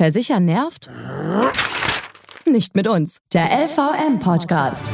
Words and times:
Versichern 0.00 0.46
nervt? 0.46 0.88
Nicht 2.46 2.74
mit 2.74 2.88
uns. 2.88 3.18
Der 3.34 3.50
LVM-Podcast. 3.66 4.90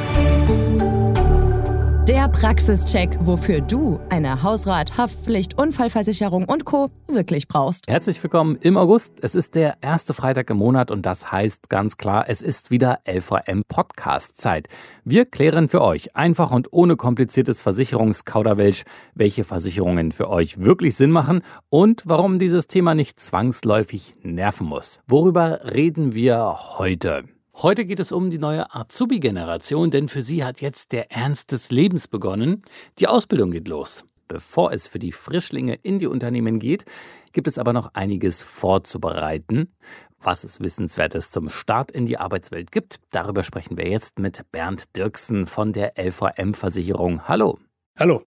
Der 2.08 2.28
Praxischeck, 2.28 3.18
wofür 3.20 3.60
du 3.60 3.98
eine 4.10 4.44
Hausrat, 4.44 4.96
Haftpflicht, 4.96 5.58
Unfallversicherung 5.58 6.44
und 6.44 6.64
Co. 6.64 6.88
wirklich 7.08 7.48
brauchst. 7.48 7.88
Herzlich 7.88 8.22
willkommen 8.22 8.56
im 8.60 8.76
August. 8.76 9.14
Es 9.22 9.34
ist 9.34 9.56
der 9.56 9.78
erste 9.80 10.14
Freitag 10.14 10.48
im 10.50 10.58
Monat 10.58 10.92
und 10.92 11.04
das 11.04 11.32
heißt 11.32 11.68
ganz 11.68 11.96
klar, 11.96 12.26
es 12.28 12.42
ist 12.42 12.70
wieder 12.70 13.00
LVM 13.08 13.64
Podcast 13.66 14.40
Zeit. 14.40 14.68
Wir 15.04 15.24
klären 15.24 15.68
für 15.68 15.82
euch 15.82 16.14
einfach 16.14 16.52
und 16.52 16.68
ohne 16.72 16.94
kompliziertes 16.94 17.60
Versicherungskauderwelsch, 17.60 18.84
welche 19.16 19.42
Versicherungen 19.42 20.12
für 20.12 20.30
euch 20.30 20.62
wirklich 20.62 20.94
Sinn 20.94 21.10
machen 21.10 21.42
und 21.70 22.04
warum 22.06 22.38
dieses 22.38 22.68
Thema 22.68 22.94
nicht 22.94 23.18
zwangsläufig 23.18 24.14
nerven 24.22 24.68
muss. 24.68 25.00
Worüber 25.08 25.58
reden 25.74 26.14
wir 26.14 26.56
heute? 26.78 27.24
Heute 27.62 27.86
geht 27.86 28.00
es 28.00 28.12
um 28.12 28.28
die 28.28 28.38
neue 28.38 28.74
Azubi-Generation, 28.74 29.90
denn 29.90 30.08
für 30.08 30.20
sie 30.20 30.44
hat 30.44 30.60
jetzt 30.60 30.92
der 30.92 31.10
Ernst 31.10 31.52
des 31.52 31.70
Lebens 31.70 32.06
begonnen. 32.06 32.60
Die 32.98 33.06
Ausbildung 33.06 33.50
geht 33.50 33.66
los. 33.66 34.04
Bevor 34.28 34.72
es 34.72 34.88
für 34.88 34.98
die 34.98 35.12
Frischlinge 35.12 35.72
in 35.72 35.98
die 35.98 36.06
Unternehmen 36.06 36.58
geht, 36.58 36.84
gibt 37.32 37.46
es 37.46 37.58
aber 37.58 37.72
noch 37.72 37.94
einiges 37.94 38.42
vorzubereiten. 38.42 39.72
Was 40.20 40.44
es 40.44 40.60
Wissenswertes 40.60 41.30
zum 41.30 41.48
Start 41.48 41.90
in 41.90 42.04
die 42.04 42.18
Arbeitswelt 42.18 42.72
gibt, 42.72 42.96
darüber 43.10 43.42
sprechen 43.42 43.78
wir 43.78 43.88
jetzt 43.88 44.18
mit 44.18 44.42
Bernd 44.52 44.94
Dirksen 44.94 45.46
von 45.46 45.72
der 45.72 45.94
LVM-Versicherung. 45.96 47.26
Hallo. 47.26 47.58
Hallo. 47.98 48.22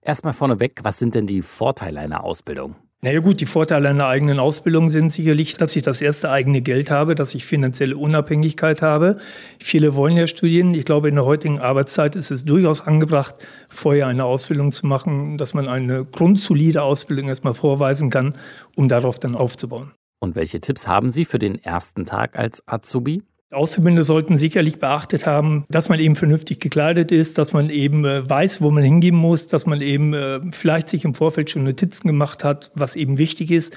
Erstmal 0.00 0.32
vorneweg, 0.32 0.80
was 0.82 0.98
sind 0.98 1.14
denn 1.14 1.28
die 1.28 1.42
Vorteile 1.42 2.00
einer 2.00 2.24
Ausbildung? 2.24 2.74
Naja 3.04 3.20
gut, 3.20 3.40
die 3.40 3.44
Vorteile 3.44 3.90
einer 3.90 4.06
eigenen 4.06 4.38
Ausbildung 4.38 4.88
sind 4.88 5.12
sicherlich, 5.12 5.58
dass 5.58 5.76
ich 5.76 5.82
das 5.82 6.00
erste 6.00 6.30
eigene 6.30 6.62
Geld 6.62 6.90
habe, 6.90 7.14
dass 7.14 7.34
ich 7.34 7.44
finanzielle 7.44 7.98
Unabhängigkeit 7.98 8.80
habe. 8.80 9.18
Viele 9.60 9.94
wollen 9.94 10.16
ja 10.16 10.26
studieren. 10.26 10.72
Ich 10.72 10.86
glaube, 10.86 11.10
in 11.10 11.16
der 11.16 11.26
heutigen 11.26 11.58
Arbeitszeit 11.58 12.16
ist 12.16 12.30
es 12.30 12.46
durchaus 12.46 12.80
angebracht, 12.80 13.34
vorher 13.68 14.06
eine 14.06 14.24
Ausbildung 14.24 14.72
zu 14.72 14.86
machen, 14.86 15.36
dass 15.36 15.52
man 15.52 15.68
eine 15.68 16.06
grundsolide 16.06 16.82
Ausbildung 16.82 17.28
erstmal 17.28 17.52
vorweisen 17.52 18.08
kann, 18.08 18.34
um 18.74 18.88
darauf 18.88 19.18
dann 19.18 19.34
aufzubauen. 19.34 19.92
Und 20.18 20.34
welche 20.34 20.62
Tipps 20.62 20.88
haben 20.88 21.10
Sie 21.10 21.26
für 21.26 21.38
den 21.38 21.62
ersten 21.62 22.06
Tag 22.06 22.38
als 22.38 22.66
Azubi? 22.66 23.22
Auszubildende 23.54 24.04
sollten 24.04 24.36
sicherlich 24.36 24.78
beachtet 24.78 25.26
haben, 25.26 25.64
dass 25.68 25.88
man 25.88 26.00
eben 26.00 26.16
vernünftig 26.16 26.60
gekleidet 26.60 27.12
ist, 27.12 27.38
dass 27.38 27.52
man 27.52 27.70
eben 27.70 28.04
äh, 28.04 28.28
weiß, 28.28 28.60
wo 28.60 28.70
man 28.70 28.82
hingehen 28.82 29.14
muss, 29.14 29.46
dass 29.48 29.66
man 29.66 29.80
eben 29.80 30.14
äh, 30.14 30.40
vielleicht 30.50 30.88
sich 30.88 31.04
im 31.04 31.14
Vorfeld 31.14 31.50
schon 31.50 31.64
Notizen 31.64 32.08
gemacht 32.08 32.44
hat, 32.44 32.70
was 32.74 32.96
eben 32.96 33.18
wichtig 33.18 33.50
ist 33.50 33.76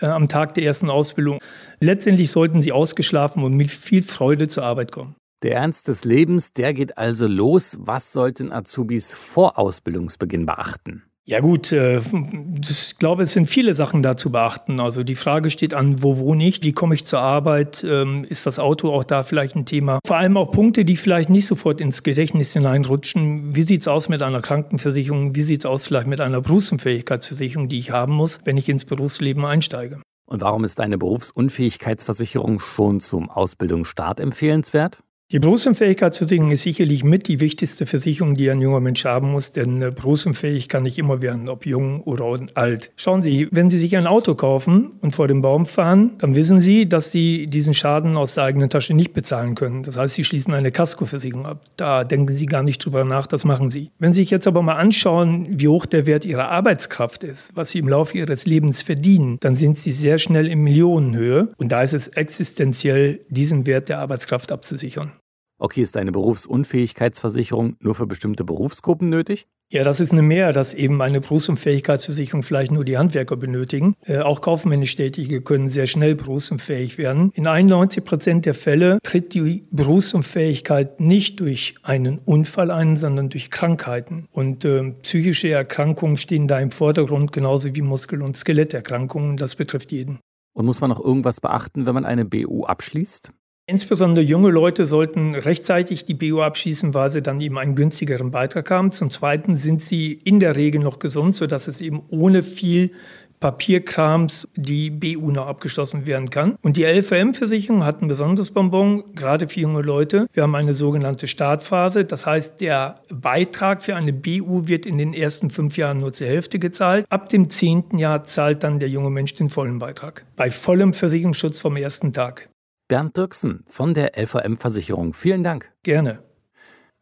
äh, 0.00 0.06
am 0.06 0.28
Tag 0.28 0.54
der 0.54 0.64
ersten 0.64 0.90
Ausbildung. 0.90 1.38
Letztendlich 1.80 2.30
sollten 2.30 2.62
sie 2.62 2.72
ausgeschlafen 2.72 3.42
und 3.42 3.54
mit 3.54 3.70
viel 3.70 4.02
Freude 4.02 4.48
zur 4.48 4.64
Arbeit 4.64 4.92
kommen. 4.92 5.14
Der 5.42 5.54
Ernst 5.54 5.86
des 5.86 6.04
Lebens, 6.04 6.52
der 6.52 6.74
geht 6.74 6.98
also 6.98 7.28
los. 7.28 7.78
Was 7.80 8.12
sollten 8.12 8.50
Azubis 8.50 9.14
vor 9.14 9.56
Ausbildungsbeginn 9.56 10.46
beachten? 10.46 11.04
Ja 11.28 11.40
gut, 11.40 11.72
äh, 11.72 11.98
ich 11.98 12.96
glaube, 12.98 13.24
es 13.24 13.34
sind 13.34 13.48
viele 13.48 13.74
Sachen 13.74 14.02
da 14.02 14.16
zu 14.16 14.32
beachten. 14.32 14.80
Also 14.80 15.04
die 15.04 15.14
Frage 15.14 15.50
steht 15.50 15.74
an, 15.74 16.02
wo 16.02 16.16
wohne 16.16 16.48
ich, 16.48 16.62
wie 16.62 16.72
komme 16.72 16.94
ich 16.94 17.04
zur 17.04 17.20
Arbeit, 17.20 17.84
ähm, 17.86 18.24
ist 18.24 18.46
das 18.46 18.58
Auto 18.58 18.90
auch 18.90 19.04
da 19.04 19.22
vielleicht 19.22 19.54
ein 19.54 19.66
Thema? 19.66 19.98
Vor 20.06 20.16
allem 20.16 20.38
auch 20.38 20.50
Punkte, 20.50 20.86
die 20.86 20.96
vielleicht 20.96 21.28
nicht 21.28 21.44
sofort 21.44 21.82
ins 21.82 22.02
Gedächtnis 22.02 22.54
hineinrutschen. 22.54 23.54
Wie 23.54 23.60
sieht 23.60 23.82
es 23.82 23.88
aus 23.88 24.08
mit 24.08 24.22
einer 24.22 24.40
Krankenversicherung? 24.40 25.34
Wie 25.34 25.42
sieht 25.42 25.60
es 25.60 25.66
aus 25.66 25.86
vielleicht 25.86 26.06
mit 26.06 26.22
einer 26.22 26.40
Berufsunfähigkeitsversicherung, 26.40 27.68
die 27.68 27.78
ich 27.78 27.90
haben 27.90 28.14
muss, 28.14 28.40
wenn 28.44 28.56
ich 28.56 28.66
ins 28.70 28.86
Berufsleben 28.86 29.44
einsteige? 29.44 30.00
Und 30.24 30.40
warum 30.40 30.64
ist 30.64 30.80
eine 30.80 30.96
Berufsunfähigkeitsversicherung 30.96 32.58
schon 32.58 33.00
zum 33.00 33.28
Ausbildungsstart 33.28 34.18
empfehlenswert? 34.20 35.00
Die 35.30 35.40
Berufsunfähigkeitsversicherung 35.40 36.50
ist 36.52 36.62
sicherlich 36.62 37.04
mit 37.04 37.28
die 37.28 37.38
wichtigste 37.38 37.84
Versicherung, 37.84 38.34
die 38.34 38.50
ein 38.50 38.62
junger 38.62 38.80
Mensch 38.80 39.04
haben 39.04 39.30
muss, 39.30 39.52
denn 39.52 39.82
äh, 39.82 39.90
berufsunfähig 39.94 40.70
kann 40.70 40.84
nicht 40.84 40.96
immer 40.96 41.20
werden, 41.20 41.50
ob 41.50 41.66
jung 41.66 42.00
oder 42.00 42.38
alt. 42.54 42.90
Schauen 42.96 43.20
Sie, 43.20 43.46
wenn 43.50 43.68
Sie 43.68 43.76
sich 43.76 43.94
ein 43.98 44.06
Auto 44.06 44.34
kaufen 44.36 44.92
und 45.02 45.14
vor 45.14 45.28
dem 45.28 45.42
Baum 45.42 45.66
fahren, 45.66 46.12
dann 46.16 46.34
wissen 46.34 46.60
Sie, 46.60 46.88
dass 46.88 47.10
Sie 47.10 47.44
diesen 47.44 47.74
Schaden 47.74 48.16
aus 48.16 48.36
der 48.36 48.44
eigenen 48.44 48.70
Tasche 48.70 48.94
nicht 48.94 49.12
bezahlen 49.12 49.54
können. 49.54 49.82
Das 49.82 49.98
heißt, 49.98 50.14
Sie 50.14 50.24
schließen 50.24 50.54
eine 50.54 50.72
Kaskoversicherung 50.72 51.44
ab. 51.44 51.60
Da 51.76 52.04
denken 52.04 52.32
Sie 52.32 52.46
gar 52.46 52.62
nicht 52.62 52.82
drüber 52.82 53.04
nach, 53.04 53.26
das 53.26 53.44
machen 53.44 53.70
Sie. 53.70 53.90
Wenn 53.98 54.14
Sie 54.14 54.22
sich 54.22 54.30
jetzt 54.30 54.46
aber 54.46 54.62
mal 54.62 54.76
anschauen, 54.76 55.46
wie 55.50 55.68
hoch 55.68 55.84
der 55.84 56.06
Wert 56.06 56.24
Ihrer 56.24 56.48
Arbeitskraft 56.48 57.22
ist, 57.22 57.54
was 57.54 57.68
Sie 57.68 57.80
im 57.80 57.88
Laufe 57.88 58.16
Ihres 58.16 58.46
Lebens 58.46 58.80
verdienen, 58.80 59.36
dann 59.40 59.56
sind 59.56 59.76
Sie 59.76 59.92
sehr 59.92 60.16
schnell 60.16 60.46
in 60.46 60.60
Millionenhöhe 60.60 61.52
und 61.58 61.70
da 61.70 61.82
ist 61.82 61.92
es 61.92 62.08
existenziell, 62.08 63.20
diesen 63.28 63.66
Wert 63.66 63.90
der 63.90 63.98
Arbeitskraft 63.98 64.52
abzusichern. 64.52 65.12
Okay, 65.58 65.82
ist 65.82 65.96
eine 65.96 66.12
Berufsunfähigkeitsversicherung 66.12 67.76
nur 67.80 67.96
für 67.96 68.06
bestimmte 68.06 68.44
Berufsgruppen 68.44 69.08
nötig? 69.08 69.48
Ja, 69.70 69.84
das 69.84 70.00
ist 70.00 70.12
eine 70.12 70.22
Mehr, 70.22 70.54
dass 70.54 70.72
eben 70.72 71.02
eine 71.02 71.20
Berufsunfähigkeitsversicherung 71.20 72.42
vielleicht 72.42 72.70
nur 72.70 72.86
die 72.86 72.96
Handwerker 72.96 73.36
benötigen. 73.36 73.96
Äh, 74.06 74.20
auch 74.20 74.40
kaufmännisch 74.40 74.96
Tätige 74.96 75.42
können 75.42 75.68
sehr 75.68 75.86
schnell 75.86 76.14
berufsunfähig 76.14 76.96
werden. 76.96 77.32
In 77.34 77.46
91 77.46 78.02
Prozent 78.02 78.46
der 78.46 78.54
Fälle 78.54 78.98
tritt 79.02 79.34
die 79.34 79.64
Berufsunfähigkeit 79.70 81.00
nicht 81.00 81.40
durch 81.40 81.74
einen 81.82 82.18
Unfall 82.18 82.70
ein, 82.70 82.96
sondern 82.96 83.28
durch 83.28 83.50
Krankheiten. 83.50 84.26
Und 84.32 84.64
äh, 84.64 84.92
psychische 85.02 85.50
Erkrankungen 85.50 86.16
stehen 86.16 86.48
da 86.48 86.58
im 86.60 86.70
Vordergrund, 86.70 87.32
genauso 87.32 87.74
wie 87.74 87.82
Muskel- 87.82 88.22
und 88.22 88.38
Skeletterkrankungen. 88.38 89.36
Das 89.36 89.54
betrifft 89.54 89.92
jeden. 89.92 90.18
Und 90.54 90.64
muss 90.64 90.80
man 90.80 90.88
noch 90.88 91.04
irgendwas 91.04 91.42
beachten, 91.42 91.84
wenn 91.84 91.94
man 91.94 92.06
eine 92.06 92.24
BU 92.24 92.64
abschließt? 92.64 93.32
Insbesondere 93.70 94.24
junge 94.24 94.48
Leute 94.48 94.86
sollten 94.86 95.34
rechtzeitig 95.34 96.06
die 96.06 96.14
BU 96.14 96.40
abschließen, 96.40 96.94
weil 96.94 97.10
sie 97.10 97.20
dann 97.20 97.38
eben 97.38 97.58
einen 97.58 97.74
günstigeren 97.74 98.30
Beitrag 98.30 98.70
haben. 98.70 98.92
Zum 98.92 99.10
Zweiten 99.10 99.58
sind 99.58 99.82
sie 99.82 100.12
in 100.24 100.40
der 100.40 100.56
Regel 100.56 100.80
noch 100.80 100.98
gesund, 100.98 101.34
sodass 101.34 101.68
es 101.68 101.82
eben 101.82 102.00
ohne 102.08 102.42
viel 102.42 102.92
Papierkrams 103.40 104.48
die 104.56 104.88
BU 104.88 105.30
noch 105.32 105.46
abgeschlossen 105.46 106.06
werden 106.06 106.30
kann. 106.30 106.56
Und 106.62 106.78
die 106.78 106.84
LVM-Versicherung 106.84 107.84
hat 107.84 108.00
ein 108.00 108.08
besonderes 108.08 108.52
Bonbon, 108.52 109.14
gerade 109.14 109.48
für 109.48 109.60
junge 109.60 109.82
Leute. 109.82 110.28
Wir 110.32 110.44
haben 110.44 110.54
eine 110.54 110.72
sogenannte 110.72 111.26
Startphase. 111.26 112.06
Das 112.06 112.24
heißt, 112.24 112.62
der 112.62 113.02
Beitrag 113.10 113.82
für 113.82 113.96
eine 113.96 114.14
BU 114.14 114.66
wird 114.66 114.86
in 114.86 114.96
den 114.96 115.12
ersten 115.12 115.50
fünf 115.50 115.76
Jahren 115.76 115.98
nur 115.98 116.14
zur 116.14 116.26
Hälfte 116.26 116.58
gezahlt. 116.58 117.04
Ab 117.10 117.28
dem 117.28 117.50
zehnten 117.50 117.98
Jahr 117.98 118.24
zahlt 118.24 118.62
dann 118.62 118.78
der 118.78 118.88
junge 118.88 119.10
Mensch 119.10 119.34
den 119.34 119.50
vollen 119.50 119.78
Beitrag. 119.78 120.24
Bei 120.36 120.50
vollem 120.50 120.94
Versicherungsschutz 120.94 121.60
vom 121.60 121.76
ersten 121.76 122.14
Tag. 122.14 122.48
Bernd 122.88 123.18
Dirksen 123.18 123.64
von 123.66 123.92
der 123.92 124.12
LVM-Versicherung. 124.16 125.12
Vielen 125.12 125.42
Dank. 125.42 125.70
Gerne. 125.82 126.22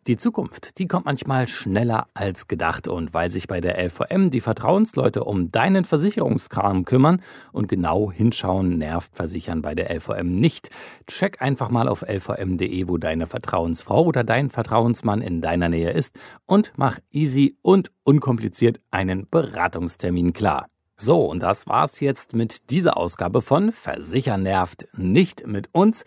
Die 0.08 0.16
Zukunft, 0.16 0.78
die 0.78 0.88
kommt 0.88 1.06
manchmal 1.06 1.46
schneller 1.46 2.08
als 2.12 2.48
gedacht. 2.48 2.88
Und 2.88 3.14
weil 3.14 3.30
sich 3.30 3.46
bei 3.46 3.60
der 3.60 3.78
LVM 3.84 4.30
die 4.30 4.40
Vertrauensleute 4.40 5.22
um 5.22 5.46
deinen 5.46 5.84
Versicherungskram 5.84 6.84
kümmern 6.84 7.22
und 7.52 7.68
genau 7.68 8.10
hinschauen, 8.10 8.78
nervt 8.78 9.14
Versichern 9.14 9.62
bei 9.62 9.76
der 9.76 9.94
LVM 9.94 10.40
nicht. 10.40 10.70
Check 11.06 11.40
einfach 11.40 11.70
mal 11.70 11.88
auf 11.88 12.02
lvm.de, 12.02 12.88
wo 12.88 12.98
deine 12.98 13.28
Vertrauensfrau 13.28 14.04
oder 14.04 14.24
dein 14.24 14.50
Vertrauensmann 14.50 15.22
in 15.22 15.40
deiner 15.40 15.68
Nähe 15.68 15.90
ist 15.90 16.18
und 16.46 16.72
mach 16.76 16.98
easy 17.12 17.58
und 17.62 17.92
unkompliziert 18.02 18.80
einen 18.90 19.28
Beratungstermin 19.30 20.32
klar. 20.32 20.66
So, 20.98 21.26
und 21.26 21.42
das 21.42 21.66
war's 21.66 22.00
jetzt 22.00 22.34
mit 22.34 22.70
dieser 22.70 22.96
Ausgabe 22.96 23.42
von 23.42 23.70
Versichern 23.70 24.42
nervt 24.42 24.88
nicht 24.94 25.46
mit 25.46 25.68
uns. 25.72 26.04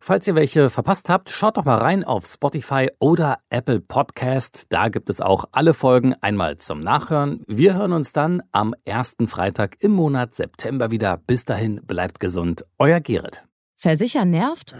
Falls 0.00 0.26
ihr 0.26 0.34
welche 0.34 0.70
verpasst 0.70 1.08
habt, 1.08 1.30
schaut 1.30 1.56
doch 1.56 1.64
mal 1.64 1.78
rein 1.78 2.04
auf 2.04 2.26
Spotify 2.26 2.90
oder 2.98 3.38
Apple 3.48 3.80
Podcast. 3.80 4.66
Da 4.68 4.88
gibt 4.88 5.08
es 5.08 5.20
auch 5.20 5.44
alle 5.52 5.72
Folgen 5.72 6.14
einmal 6.20 6.58
zum 6.58 6.80
Nachhören. 6.80 7.42
Wir 7.46 7.74
hören 7.74 7.92
uns 7.92 8.12
dann 8.12 8.42
am 8.50 8.74
ersten 8.84 9.28
Freitag 9.28 9.76
im 9.78 9.92
Monat 9.92 10.34
September 10.34 10.90
wieder. 10.90 11.16
Bis 11.16 11.44
dahin, 11.44 11.80
bleibt 11.86 12.18
gesund. 12.18 12.66
Euer 12.78 13.00
Gerrit. 13.00 13.44
Versichern 13.76 14.30
nervt? 14.30 14.74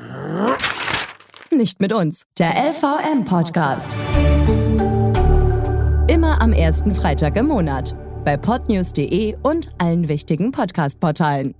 Nicht 1.50 1.80
mit 1.80 1.92
uns. 1.92 2.26
Der 2.38 2.50
LVM 2.50 3.24
Podcast. 3.24 3.96
Immer 6.08 6.42
am 6.42 6.52
ersten 6.52 6.94
Freitag 6.94 7.36
im 7.36 7.46
Monat 7.46 7.94
bei 8.24 8.36
podnews.de 8.36 9.36
und 9.42 9.70
allen 9.78 10.08
wichtigen 10.08 10.52
Podcast-Portalen. 10.52 11.54